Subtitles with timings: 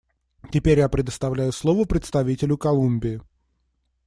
[0.51, 3.21] Теперь я предоставляю слово представителю Колумбии.